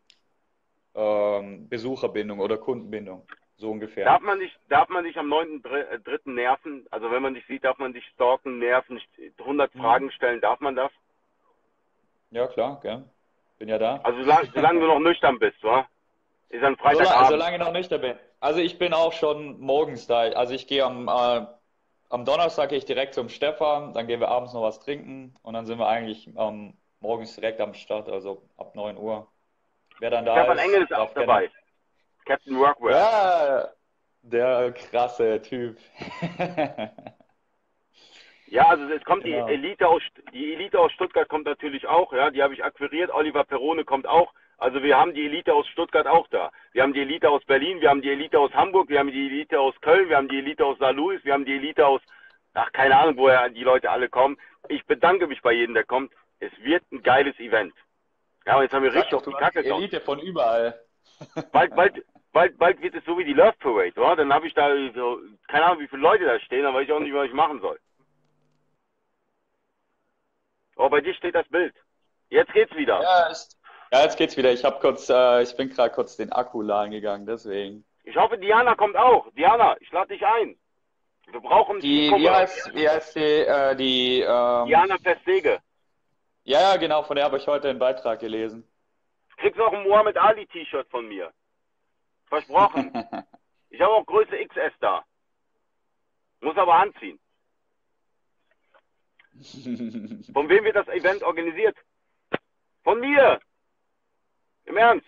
[0.95, 3.25] ähm, Besucherbindung oder Kundenbindung.
[3.55, 4.05] So ungefähr.
[4.05, 6.05] Darf man dich, darf man dich am 9.3.
[6.05, 6.85] Äh, nerven?
[6.91, 8.99] Also wenn man dich sieht, darf man dich stalken, nerven,
[9.37, 9.79] 100 mhm.
[9.79, 10.91] Fragen stellen, darf man das?
[12.31, 13.09] Ja, klar, gern.
[13.59, 13.99] Bin ja da.
[14.03, 15.87] Also solange, solange du noch nüchtern bist, wa?
[16.49, 17.07] Ist ein Freitagabend.
[17.07, 18.15] Solange, solange ich noch nüchtern bin.
[18.39, 20.19] Also ich bin auch schon morgens da.
[20.19, 21.45] Also ich gehe am, äh,
[22.09, 25.53] am Donnerstag gehe ich direkt zum Stefan, dann gehen wir abends noch was trinken und
[25.53, 29.27] dann sind wir eigentlich ähm, morgens direkt am Start, also ab 9 Uhr.
[29.99, 31.49] Wer dann da Stefan ist, Engel ist auch dabei.
[32.25, 32.93] Captain Rockwell.
[32.93, 33.69] Ja,
[34.21, 35.77] der krasse Typ.
[38.53, 39.47] ja, also es kommt genau.
[39.47, 43.09] die Elite aus die Elite aus Stuttgart kommt natürlich auch, ja, die habe ich akquiriert.
[43.11, 44.31] Oliver Perone kommt auch.
[44.59, 46.51] Also wir haben die Elite aus Stuttgart auch da.
[46.71, 49.25] Wir haben die Elite aus Berlin, wir haben die Elite aus Hamburg, wir haben die
[49.25, 50.93] Elite aus Köln, wir haben die Elite aus St.
[50.93, 52.01] Louis, wir haben die Elite aus,
[52.53, 54.37] ach keine Ahnung, woher die Leute alle kommen.
[54.67, 56.13] Ich bedanke mich bei jedem, der kommt.
[56.39, 57.73] Es wird ein geiles Event.
[58.45, 60.79] Ja, und jetzt haben wir richtig auf die Kacke Elite von überall.
[61.51, 64.17] Bald, bald, bald, bald wird es so wie die Love Parade, oder?
[64.17, 66.91] Dann habe ich da so, keine Ahnung, wie viele Leute da stehen, dann weiß ich
[66.91, 67.79] auch nicht, was ich machen soll.
[70.75, 71.73] Oh, bei dir steht das Bild.
[72.29, 73.01] Jetzt geht's wieder.
[73.01, 73.59] Ja, ist,
[73.91, 74.51] ja jetzt geht's wieder.
[74.51, 77.85] Ich habe kurz, äh, ich bin gerade kurz den Akku laden gegangen, deswegen.
[78.03, 79.31] Ich hoffe, Diana kommt auch.
[79.33, 80.57] Diana, ich lade dich ein.
[81.31, 82.11] Wir brauchen die.
[82.11, 83.19] Wie heißt, wie heißt die?
[83.19, 85.59] Äh, die ähm, Diana Festege.
[86.43, 88.67] Ja, ja, genau, von der habe ich heute einen Beitrag gelesen.
[89.37, 91.31] Kriegst auch ein Muhammad Ali T-Shirt von mir.
[92.27, 92.91] Versprochen.
[93.69, 95.03] ich habe auch Größe XS da.
[96.41, 97.19] Muss aber anziehen.
[100.33, 101.75] Von wem wird das Event organisiert?
[102.83, 103.39] Von mir.
[104.65, 105.07] Im Ernst.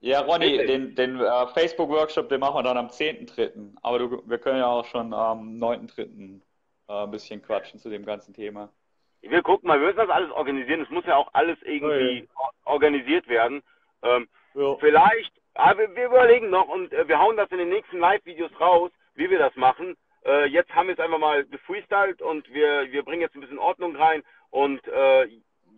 [0.00, 0.66] Ja, Ronny, Richtig.
[0.66, 3.74] den, den uh, Facebook-Workshop, den machen wir dann am 10.3.
[3.82, 6.40] Aber du, wir können ja auch schon am 9.3.
[6.88, 8.72] Uh, ein bisschen quatschen zu dem ganzen Thema.
[9.20, 10.80] Wir gucken mal, wir müssen das alles organisieren.
[10.80, 12.50] Es muss ja auch alles irgendwie oh, ja.
[12.64, 13.62] organisiert werden.
[14.02, 14.76] Ähm, ja.
[14.76, 18.50] Vielleicht, aber ah, wir überlegen noch und äh, wir hauen das in den nächsten Live-Videos
[18.58, 19.96] raus, wie wir das machen.
[20.24, 23.58] Äh, jetzt haben wir es einfach mal gefreestylt und wir, wir bringen jetzt ein bisschen
[23.58, 24.22] Ordnung rein.
[24.50, 25.26] Und äh,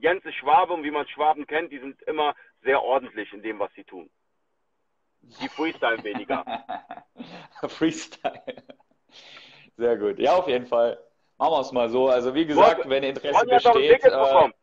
[0.00, 3.58] Jens ist Schwabe und wie man Schwaben kennt, die sind immer sehr ordentlich in dem,
[3.58, 4.10] was sie tun.
[5.40, 6.44] Die Freestyle weniger.
[7.68, 8.42] Freestyle.
[9.76, 10.18] Sehr gut.
[10.18, 10.98] Ja, auf jeden Fall.
[11.38, 12.08] Machen wir es mal so.
[12.08, 13.66] Also wie gesagt, wenn Interesse Ronny besteht...
[13.66, 14.54] Hat noch ein Ticket äh, bekommen.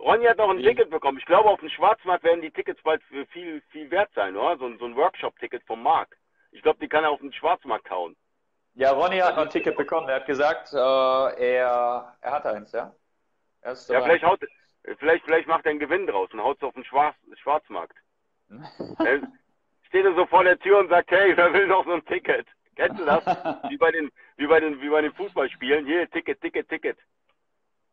[0.00, 1.18] Ronny hat noch ein Ticket bekommen.
[1.18, 4.56] Ich glaube, auf dem Schwarzmarkt werden die Tickets bald für viel, viel wert sein, oder?
[4.58, 6.14] So, so ein Workshop-Ticket vom Markt.
[6.52, 8.16] Ich glaube, die kann er auf den Schwarzmarkt hauen.
[8.74, 10.08] Ja, Ronny hat noch ein Ticket bekommen.
[10.08, 12.92] Er hat gesagt, äh, er, er hat eins, ja?
[13.64, 14.40] ja, vielleicht, haut,
[14.98, 17.96] vielleicht, vielleicht macht er einen Gewinn draus und haut es auf den Schwarz, Schwarzmarkt.
[18.98, 19.20] er
[19.88, 22.46] steht er so vor der Tür und sagt, hey, wer will noch so ein Ticket?
[22.76, 23.24] Kennst du das?
[23.68, 25.84] wie bei den, wie bei den, wie bei den Fußballspielen.
[25.84, 26.96] Hier, Ticket, Ticket, Ticket.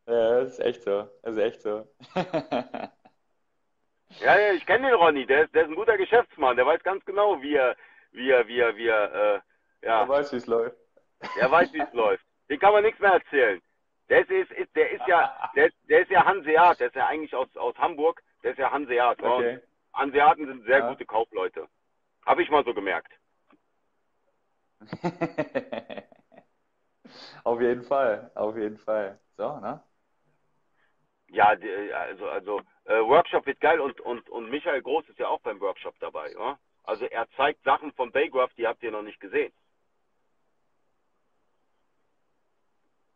[0.06, 1.10] Ja, das ist echt so.
[1.24, 1.88] Das ist echt so.
[2.16, 2.92] ja,
[4.40, 5.26] ja, ich kenne den Ronny.
[5.26, 6.56] Der ist, der ist ein guter Geschäftsmann.
[6.56, 7.76] Der weiß ganz genau, wie er,
[8.12, 9.40] wie er, wie er, wie er, äh,
[9.82, 10.00] ja.
[10.00, 10.78] Der weiß, wie es läuft.
[11.40, 12.26] Der weiß, wie es läuft.
[12.50, 13.62] Den kann man nichts mehr erzählen.
[14.10, 16.80] Der ist, ist, ist, der ist ja, der, der ist ja Hanseat.
[16.80, 18.22] Der ist ja eigentlich aus, aus Hamburg.
[18.44, 19.22] Der ist ja Hanseat.
[19.22, 19.60] Okay.
[19.94, 20.90] Hanseaten sind sehr ja.
[20.90, 21.68] gute Kaufleute.
[22.26, 23.12] Habe ich mal so gemerkt.
[27.44, 29.20] auf jeden Fall, auf jeden Fall.
[29.36, 29.82] So, ne?
[31.30, 35.42] Ja, also, also äh, Workshop wird geil und, und, und Michael Groß ist ja auch
[35.42, 36.36] beim Workshop dabei.
[36.38, 36.58] Oder?
[36.84, 39.52] Also er zeigt Sachen von Baygraph, die habt ihr noch nicht gesehen.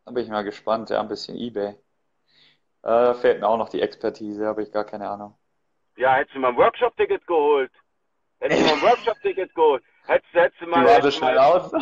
[0.04, 1.68] Da bin ich mal gespannt, ja, ein bisschen Ebay.
[1.68, 1.74] Äh,
[2.82, 5.36] da fehlt mir auch noch die Expertise, habe ich gar keine Ahnung.
[5.96, 7.70] Ja, hättest du mal ein Workshop-Ticket geholt.
[8.40, 9.84] Hättest du mal ein Workshop-Ticket geholt.
[10.06, 10.84] Hättest, hättest du mal.
[10.84, 11.38] Warst schnell mal...
[11.38, 11.72] aus.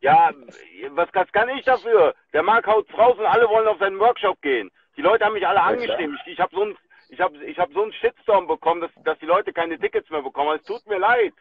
[0.00, 0.30] ja,
[0.90, 2.14] was, was kann ich dafür?
[2.34, 4.70] Der Marc haut raus und alle wollen auf seinen Workshop gehen.
[4.96, 6.18] Die Leute haben mich alle angeschrieben.
[6.26, 6.76] Ich, ich habe so ein,
[7.08, 10.22] ich habe ich hab so einen Shitstorm bekommen, dass, dass die Leute keine Tickets mehr
[10.22, 10.58] bekommen.
[10.58, 11.32] Es tut mir leid.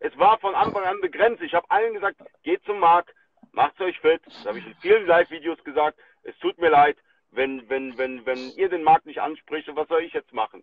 [0.00, 1.42] Es war von Anfang an begrenzt.
[1.42, 3.14] Ich habe allen gesagt, geht zum Markt,
[3.52, 4.22] macht euch fit.
[4.24, 5.98] Das habe ich in vielen Live-Videos gesagt.
[6.22, 6.96] Es tut mir leid,
[7.30, 10.62] wenn, wenn, wenn, wenn ihr den Markt nicht anspricht, was soll ich jetzt machen?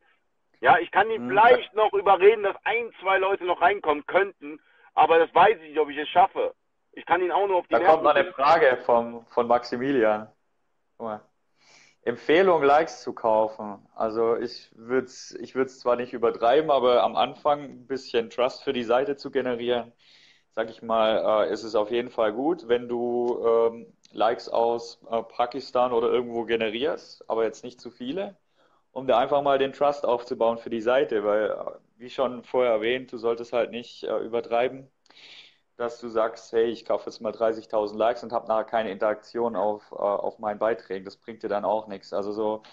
[0.62, 1.30] Ja, ich kann ihn mhm.
[1.30, 4.60] vielleicht noch überreden, dass ein, zwei Leute noch reinkommen könnten,
[4.94, 6.54] aber das weiß ich nicht, ob ich es schaffe.
[6.92, 9.48] Ich kann ihn auch nur auf die Da Nerven kommt noch eine Frage vom, von
[9.48, 10.28] Maximilian.
[10.98, 11.22] Guck mal.
[12.04, 13.88] Empfehlung, Likes zu kaufen.
[13.94, 18.64] Also ich würde es ich würd's zwar nicht übertreiben, aber am Anfang ein bisschen Trust
[18.64, 19.92] für die Seite zu generieren,
[20.56, 25.02] sag ich mal, äh, ist es auf jeden Fall gut, wenn du ähm, Likes aus
[25.10, 28.38] äh, Pakistan oder irgendwo generierst, aber jetzt nicht zu viele
[28.92, 31.56] um da einfach mal den Trust aufzubauen für die Seite, weil,
[31.98, 34.90] wie schon vorher erwähnt, du solltest halt nicht äh, übertreiben,
[35.78, 39.56] dass du sagst, hey, ich kaufe jetzt mal 30.000 Likes und habe nachher keine Interaktion
[39.56, 41.06] auf, äh, auf meinen Beiträgen.
[41.06, 42.14] Das bringt dir dann auch nichts.
[42.14, 42.64] Also so,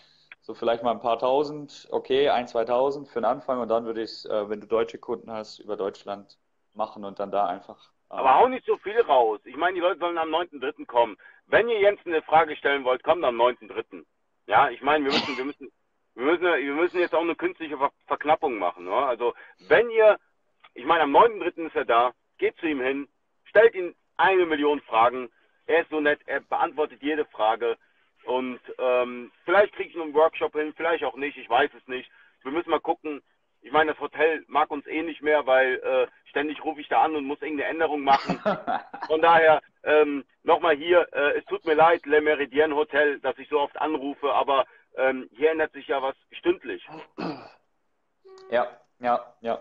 [0.43, 4.03] so vielleicht mal ein paar tausend, okay, ein, zweitausend für den Anfang und dann würde
[4.03, 6.39] ich äh, wenn du deutsche Kunden hast, über Deutschland
[6.77, 7.79] machen und dann da einfach.
[8.11, 9.41] Äh, Aber hau nicht so viel raus.
[9.45, 10.87] Ich meine, die Leute sollen am 9.3.
[10.87, 11.17] kommen.
[11.47, 14.05] Wenn ihr Jens eine Frage stellen wollt, kommt am 9.3.
[14.47, 15.73] Ja, ich meine, wir müssen, wir müssen,
[16.15, 18.85] wir müssen, wir müssen jetzt auch eine künstliche Ver Verknappung machen.
[18.85, 18.95] Ne?
[18.95, 19.35] Also
[19.69, 20.19] wenn ihr,
[20.75, 21.67] ich meine, am 9.3.
[21.67, 23.09] ist er da, geht zu ihm hin,
[23.45, 25.31] stellt ihm eine Million Fragen.
[25.67, 27.77] Er ist so nett, er beantwortet jede Frage.
[28.25, 32.11] Und ähm, vielleicht kriege ich einen Workshop hin, vielleicht auch nicht, ich weiß es nicht.
[32.43, 33.23] Wir müssen mal gucken.
[33.63, 36.07] Ich meine, das Hotel mag uns eh nicht mehr, weil äh,
[36.37, 38.39] ständig rufe ich da an und muss irgendeine Änderung machen.
[39.07, 43.49] Von daher ähm, nochmal hier, äh, es tut mir leid, Le Meridien Hotel, dass ich
[43.49, 46.87] so oft anrufe, aber ähm, hier ändert sich ja was stündlich.
[48.49, 48.69] Ja,
[49.01, 49.59] ja, ja.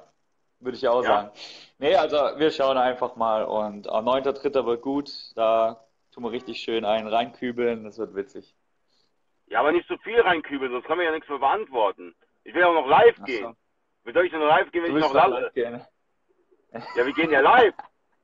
[0.59, 1.07] Würde ich auch ja.
[1.07, 1.31] sagen.
[1.79, 4.63] Nee, also wir schauen einfach mal und am 9.3.
[4.63, 5.09] wird gut.
[5.35, 5.83] Da
[6.13, 7.83] tun wir richtig schön einen reinkübeln.
[7.83, 8.53] Das wird witzig.
[9.47, 12.13] Ja, aber nicht so viel reinkübeln, sonst kann man ja nichts mehr beantworten.
[12.43, 13.43] Ich will auch noch live Ach gehen.
[13.43, 13.55] So.
[14.03, 15.81] Wie soll ich denn noch live gehen, wenn du ich noch live gehen?
[16.71, 17.73] Ja, wir gehen ja live.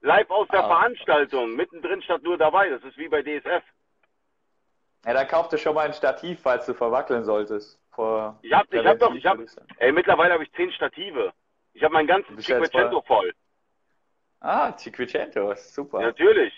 [0.01, 0.67] Live aus der ah.
[0.67, 1.55] Veranstaltung.
[1.55, 2.69] Mittendrin statt nur dabei.
[2.69, 3.63] Das ist wie bei DSF.
[5.05, 7.79] Ja, dann kauf dir schon mal ein Stativ, falls du verwackeln solltest.
[7.91, 9.39] Vor ich hab, ich hab doch, ich hab,
[9.77, 11.33] ey, mittlerweile habe ich zehn Stative.
[11.73, 13.33] Ich habe mein ganzes Cinquecento voll.
[14.39, 16.01] Ah, Cinquecento, super.
[16.01, 16.53] Ja, natürlich.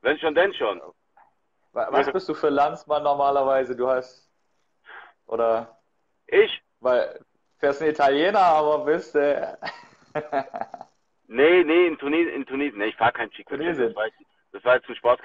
[0.00, 0.80] Wenn schon, denn schon.
[1.72, 3.76] Was bist du für Landsmann normalerweise?
[3.76, 4.30] Du hast
[5.26, 5.78] Oder?
[6.26, 6.62] Ich?
[6.80, 7.20] Weil,
[7.58, 9.56] fährst ein Italiener, aber bist äh...
[11.28, 12.78] Nee, nee, in Tunesien, in Tunesien.
[12.78, 13.88] Nee, ich fahre kein Tunesien.
[13.88, 14.16] Das war, jetzt,
[14.52, 15.20] das war jetzt zum Spaß.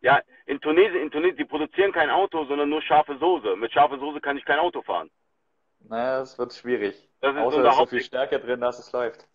[0.00, 3.56] Ja, in Tunesien, in Tunesien, die produzieren kein Auto, sondern nur scharfe Soße.
[3.56, 5.10] Mit scharfer Soße kann ich kein Auto fahren.
[5.88, 7.08] Naja, das wird schwierig.
[7.20, 9.26] Das ist Außer ist so viel Stärke drin, dass es läuft.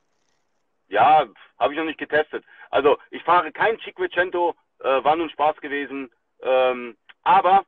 [0.89, 1.26] Ja,
[1.58, 2.43] habe ich noch nicht getestet.
[2.69, 6.12] Also ich fahre kein Cinquecento, äh, war nun Spaß gewesen.
[6.41, 7.65] Ähm, aber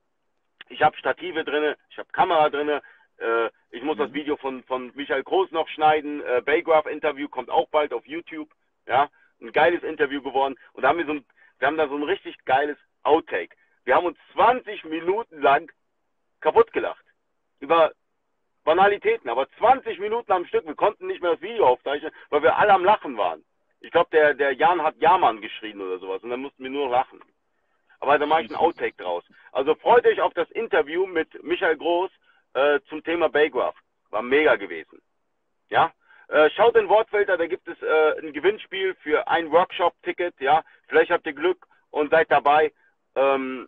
[0.69, 2.81] ich habe Stative drinne, ich habe Kamera drinne.
[3.23, 4.01] Äh, ich muss mhm.
[4.01, 6.21] das Video von, von Michael Groß noch schneiden.
[6.21, 8.49] Äh, Baygraph Interview kommt auch bald auf YouTube.
[8.85, 9.09] Ja,
[9.41, 10.55] ein geiles Interview geworden.
[10.73, 11.25] Und da haben wir so ein,
[11.59, 13.55] wir haben da so ein richtig geiles Outtake.
[13.85, 15.71] Wir haben uns 20 Minuten lang
[16.41, 17.03] kaputt gelacht.
[17.59, 17.93] Über
[18.63, 20.65] Banalitäten, aber 20 Minuten am Stück.
[20.65, 23.43] Wir konnten nicht mehr das Video aufzeichnen, weil wir alle am Lachen waren.
[23.79, 26.89] Ich glaube, der, der Jan hat Jamann geschrien oder sowas und dann mussten wir nur
[26.89, 27.21] lachen.
[27.99, 29.23] Aber da mache ich einen Outtake draus.
[29.51, 32.11] Also freut euch auf das Interview mit Michael Groß
[32.53, 33.75] äh, zum Thema Baygraph.
[34.09, 35.01] War mega gewesen.
[35.69, 35.91] Ja?
[36.27, 40.39] Äh, schaut in Wortfelder, da gibt es äh, ein Gewinnspiel für ein Workshop-Ticket.
[40.39, 40.63] Ja?
[40.87, 42.71] Vielleicht habt ihr Glück und seid dabei.
[43.15, 43.67] Ähm,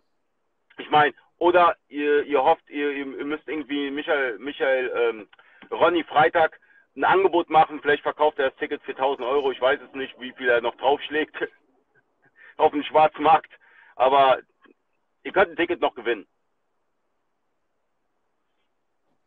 [0.78, 5.28] ich meine, oder ihr, ihr hofft, ihr, ihr müsst irgendwie Michael, Michael ähm,
[5.70, 6.58] Ronny Freitag
[6.96, 7.80] ein Angebot machen.
[7.80, 9.52] Vielleicht verkauft er das Ticket für 1000 Euro.
[9.52, 11.36] Ich weiß es nicht, wie viel er noch draufschlägt
[12.56, 13.52] auf dem Schwarzmarkt.
[13.96, 14.38] Aber
[15.24, 16.26] ihr könnt ein Ticket noch gewinnen.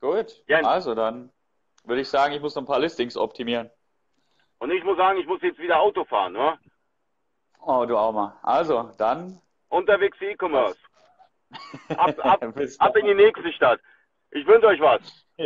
[0.02, 0.66] Gut, Jens.
[0.66, 1.32] also dann
[1.84, 3.70] würde ich sagen, ich muss noch ein paar Listings optimieren.
[4.60, 6.58] Und ich muss sagen, ich muss jetzt wieder Auto fahren, ne?
[7.62, 8.38] Oh, du auch mal.
[8.42, 9.42] Also, dann.
[9.70, 10.78] Unterwegs E-Commerce.
[11.90, 12.44] Ab, ab,
[12.80, 13.80] ab in die nächste Stadt.
[14.32, 15.02] Ich wünsche euch was.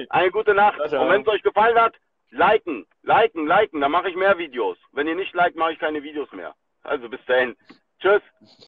[0.10, 0.80] Eine gute Nacht.
[0.80, 1.96] Und wenn es euch gefallen hat,
[2.32, 3.82] liken, liken, liken.
[3.82, 4.78] Dann mache ich mehr Videos.
[4.92, 6.56] Wenn ihr nicht liked, mache ich keine Videos mehr.
[6.82, 7.56] Also bis dahin.
[8.00, 8.22] Tschüss.